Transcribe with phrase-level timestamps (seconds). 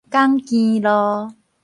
[0.09, 1.35] 港墘路